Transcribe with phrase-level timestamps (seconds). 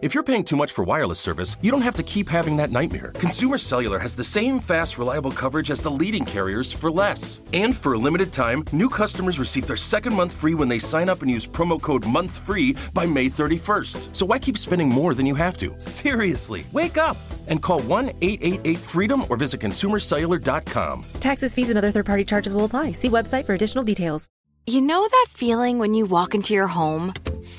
[0.00, 2.70] If you're paying too much for wireless service, you don't have to keep having that
[2.70, 3.12] nightmare.
[3.16, 7.42] Consumer Cellular has the same fast, reliable coverage as the leading carriers for less.
[7.52, 11.10] And for a limited time, new customers receive their second month free when they sign
[11.10, 14.16] up and use promo code MONTHFREE by May 31st.
[14.16, 15.78] So why keep spending more than you have to?
[15.78, 21.04] Seriously, wake up and call 1 888 freedom or visit consumercellular.com.
[21.20, 22.92] Taxes, fees, and other third party charges will apply.
[22.92, 24.28] See website for additional details.
[24.66, 27.12] You know that feeling when you walk into your home,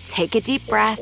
[0.08, 1.02] take a deep breath,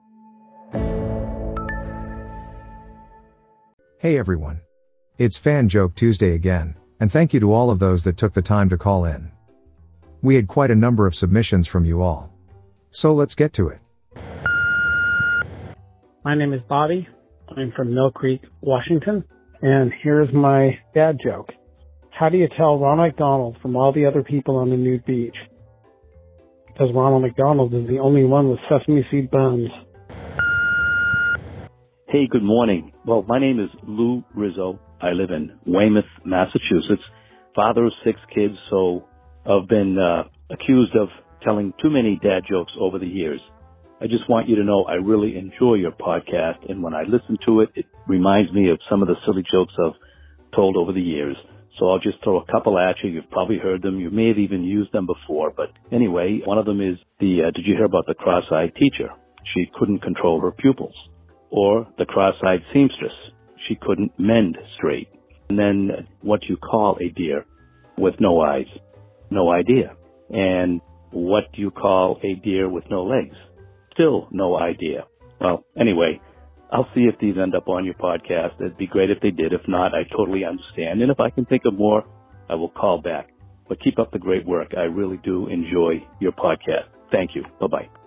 [4.01, 4.61] Hey everyone.
[5.19, 8.41] It's Fan Joke Tuesday again, and thank you to all of those that took the
[8.41, 9.31] time to call in.
[10.23, 12.33] We had quite a number of submissions from you all.
[12.89, 13.77] So let's get to it.
[16.25, 17.07] My name is Bobby.
[17.55, 19.23] I'm from Mill Creek, Washington,
[19.61, 21.49] and here's my dad joke.
[22.09, 25.37] How do you tell Ronald McDonald from all the other people on the nude beach?
[26.65, 29.69] Because Ronald McDonald is the only one with sesame seed buns.
[32.07, 32.90] Hey, good morning.
[33.03, 34.79] Well, my name is Lou Rizzo.
[35.01, 37.01] I live in Weymouth, Massachusetts.
[37.55, 39.07] Father of six kids, so
[39.43, 41.09] I've been uh, accused of
[41.43, 43.41] telling too many dad jokes over the years.
[43.99, 47.39] I just want you to know I really enjoy your podcast, and when I listen
[47.47, 49.97] to it, it reminds me of some of the silly jokes I've
[50.55, 51.35] told over the years.
[51.79, 53.09] So I'll just throw a couple at you.
[53.09, 53.99] You've probably heard them.
[53.99, 55.51] You may have even used them before.
[55.57, 59.09] But anyway, one of them is the, uh, did you hear about the cross-eyed teacher?
[59.55, 60.93] She couldn't control her pupils
[61.51, 63.11] or the cross-eyed seamstress.
[63.67, 65.09] She couldn't mend straight.
[65.49, 67.45] And then what you call a deer
[67.97, 68.67] with no eyes?
[69.29, 69.95] No idea.
[70.29, 70.81] And
[71.11, 73.35] what do you call a deer with no legs?
[73.93, 75.05] Still no idea.
[75.39, 76.21] Well, anyway,
[76.71, 78.55] I'll see if these end up on your podcast.
[78.59, 79.51] It'd be great if they did.
[79.51, 81.01] If not, I totally understand.
[81.01, 82.05] And if I can think of more,
[82.49, 83.29] I will call back.
[83.67, 84.73] But keep up the great work.
[84.77, 86.87] I really do enjoy your podcast.
[87.11, 87.43] Thank you.
[87.59, 88.00] Bye bye.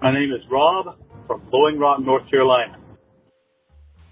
[0.00, 2.76] My name is Rob from Blowing Rock, North Carolina.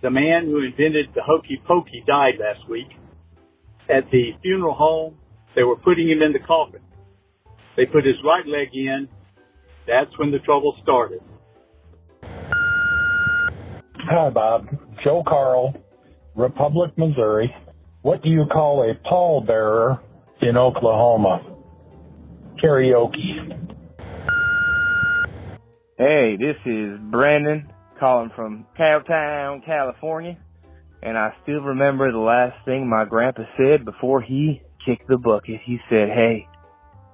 [0.03, 2.89] The man who invented the hokey pokey died last week.
[3.89, 5.17] At the funeral home,
[5.55, 6.81] they were putting him in the coffin.
[7.77, 9.09] They put his right leg in.
[9.87, 11.21] That's when the trouble started.
[14.09, 14.67] Hi, Bob.
[15.05, 15.73] Joe Carl,
[16.35, 17.55] Republic, Missouri.
[18.03, 20.01] What do you call a pallbearer
[20.43, 21.43] in Oklahoma?
[22.61, 23.66] Karaoke.
[25.99, 30.37] Hey, this is Brandon calling from Cowtown, California,
[31.03, 35.63] and I still remember the last thing my grandpa said before he kicked the bucket.
[35.65, 36.49] He said, "Hey,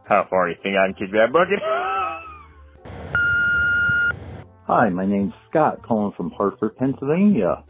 [0.03, 1.61] how far do you think I can kick that bucket?"
[4.67, 7.63] Hi, my name's Scott, calling from Hartford, Pennsylvania.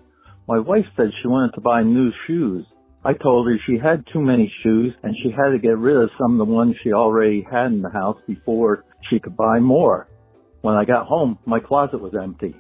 [0.49, 2.65] My wife said she wanted to buy new shoes.
[3.05, 6.09] I told her she had too many shoes and she had to get rid of
[6.19, 10.09] some of the ones she already had in the house before she could buy more.
[10.63, 12.55] When I got home, my closet was empty.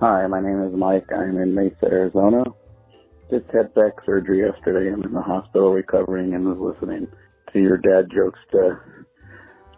[0.00, 1.04] Hi, my name is Mike.
[1.14, 2.44] I'm in Mesa, Arizona.
[3.30, 4.90] Just had back surgery yesterday.
[4.90, 7.08] I'm in the hospital recovering and was listening
[7.52, 8.80] to your dad jokes to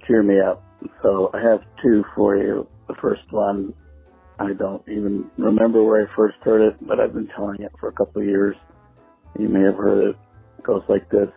[0.07, 0.63] cheer me up.
[1.03, 2.69] So I have two for you.
[2.87, 3.75] The first one,
[4.39, 7.89] I don't even remember where I first heard it, but I've been telling it for
[7.89, 8.55] a couple of years.
[9.37, 10.17] You may have heard it.
[10.59, 11.29] It goes like this.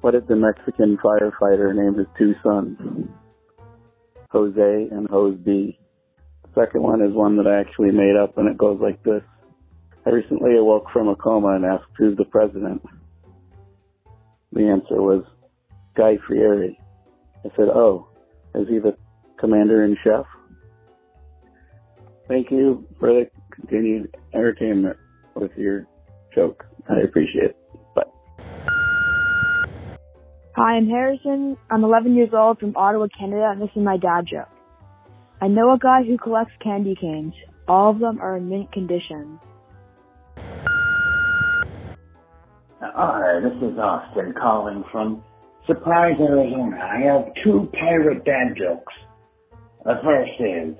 [0.00, 2.78] What did the Mexican firefighter name his two sons?
[4.30, 5.78] Jose and Jose B.
[6.44, 9.22] The second one is one that I actually made up and it goes like this.
[10.06, 12.82] I recently awoke from a coma and asked who's the president.
[14.52, 15.24] The answer was
[15.96, 16.78] Guy Fieri.
[17.44, 18.08] I said, oh,
[18.54, 18.96] is he the
[19.38, 20.24] commander in chef?
[22.28, 24.96] Thank you for the continued entertainment
[25.34, 25.86] with your
[26.34, 26.64] joke.
[26.88, 27.57] I appreciate it.
[30.60, 31.56] Hi, I'm Harrison.
[31.70, 34.48] I'm 11 years old from Ottawa, Canada, and this is my dad joke.
[35.40, 37.32] I know a guy who collects candy canes.
[37.68, 39.38] All of them are in mint condition.
[42.80, 45.22] Hi, this is Austin calling from
[45.68, 46.76] Surprise, Arizona.
[46.76, 48.92] I have two pirate dad jokes.
[49.84, 50.74] The first is,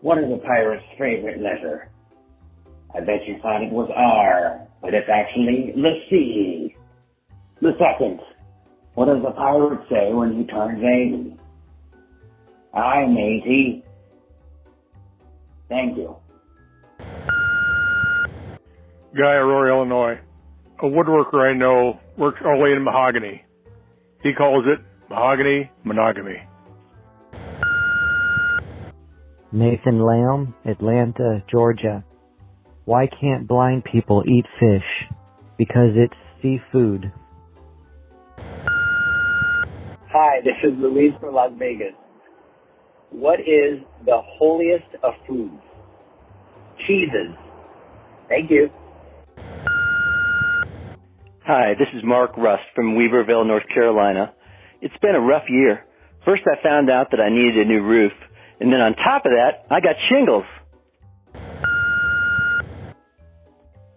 [0.00, 1.90] what is a pirate's favorite letter?
[2.94, 6.76] I bet you thought it was R, but it's actually the C.
[7.60, 8.20] The second,
[8.94, 11.36] what does the pirate say when he turns 80?
[12.74, 13.84] I'm 80.
[15.68, 16.16] Thank you.
[19.16, 20.20] Guy, Aurora, Illinois.
[20.80, 23.44] A woodworker I know works only in mahogany.
[24.22, 26.42] He calls it mahogany monogamy.
[29.52, 32.04] Nathan Lamb, Atlanta, Georgia.
[32.86, 35.08] Why can't blind people eat fish?
[35.56, 37.12] Because it's seafood.
[40.16, 41.92] Hi, this is Luis from Las Vegas.
[43.10, 45.60] What is the holiest of foods?
[46.86, 47.34] Cheeses.
[48.28, 48.70] Thank you.
[51.44, 54.32] Hi, this is Mark Rust from Weaverville, North Carolina.
[54.80, 55.84] It's been a rough year.
[56.24, 58.12] First I found out that I needed a new roof,
[58.60, 60.44] and then on top of that, I got shingles.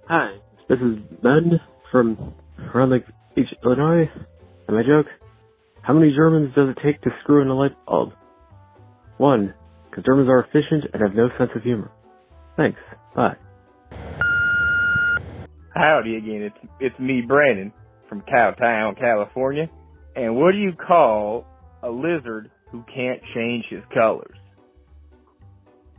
[0.08, 0.38] Hi,
[0.68, 1.60] this is Ben
[1.92, 2.34] from
[2.74, 3.04] Round Lake
[3.36, 4.10] Beach, Illinois.
[4.68, 5.06] Am I joke,
[5.88, 8.12] how many Germans does it take to screw in a light bulb?
[9.16, 9.54] One,
[9.89, 11.89] because Germans are efficient and have no sense of humor.
[12.57, 12.78] Thanks.
[13.16, 13.38] Bye.
[15.74, 16.42] Howdy again.
[16.42, 17.72] It's it's me, Brandon,
[18.10, 19.69] from Cowtown, California.
[20.13, 21.45] And what do you call
[21.81, 24.36] a lizard who can't change his colors?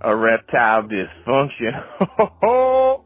[0.02, 1.72] A reptile dysfunction.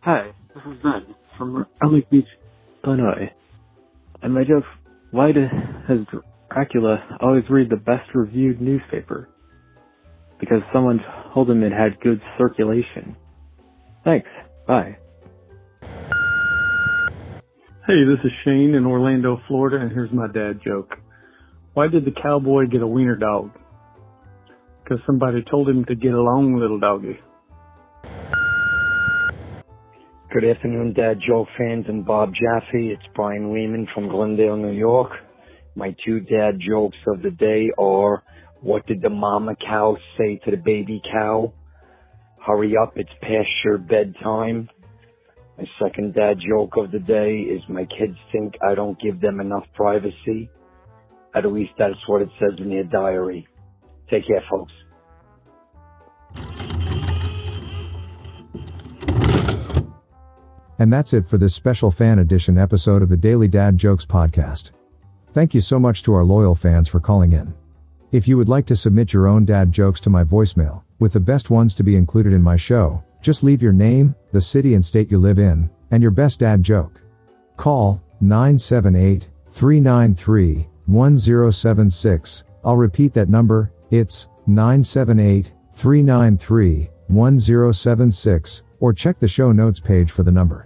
[0.00, 2.10] Hi, this is Ben from Round Lake
[2.86, 3.30] Beach, Illinois.
[4.22, 4.64] And my joke,
[5.10, 5.50] why does
[6.50, 9.28] Dracula always read the best reviewed newspaper?
[10.40, 11.00] Because someone
[11.34, 13.16] told him it had good circulation.
[14.04, 14.28] Thanks.
[14.66, 14.98] Bye.
[17.86, 20.94] Hey, this is Shane in Orlando, Florida, and here's my dad joke.
[21.74, 23.50] Why did the cowboy get a wiener dog?
[24.82, 27.18] Because somebody told him to get along, little doggy.
[30.38, 32.90] Good afternoon, Dad Joke fans and Bob Jaffe.
[32.92, 35.10] It's Brian Lehman from Glendale, New York.
[35.74, 38.22] My two dad jokes of the day are,
[38.60, 41.54] what did the mama cow say to the baby cow?
[42.46, 44.68] Hurry up, it's past your bedtime.
[45.56, 49.40] My second dad joke of the day is my kids think I don't give them
[49.40, 50.50] enough privacy.
[51.34, 53.48] At least that's what it says in their diary.
[54.10, 54.72] Take care, folks.
[60.78, 64.70] And that's it for this special fan edition episode of the Daily Dad Jokes podcast.
[65.32, 67.54] Thank you so much to our loyal fans for calling in.
[68.12, 71.20] If you would like to submit your own dad jokes to my voicemail, with the
[71.20, 74.84] best ones to be included in my show, just leave your name, the city and
[74.84, 77.00] state you live in, and your best dad joke.
[77.56, 82.42] Call 978 393 1076.
[82.64, 90.22] I'll repeat that number, it's 978 393 1076, or check the show notes page for
[90.22, 90.65] the number.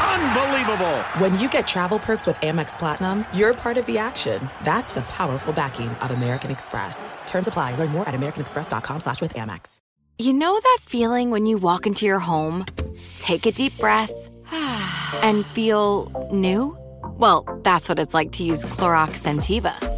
[0.00, 0.98] Unbelievable!
[1.18, 4.48] When you get travel perks with Amex Platinum, you're part of the action.
[4.64, 7.12] That's the powerful backing of American Express.
[7.26, 7.74] Terms apply.
[7.76, 9.80] Learn more at americanexpress.com slash with Amex.
[10.18, 12.66] You know that feeling when you walk into your home,
[13.18, 14.10] take a deep breath,
[15.22, 16.76] and feel new?
[17.04, 19.97] Well, that's what it's like to use Clorox Scentiva.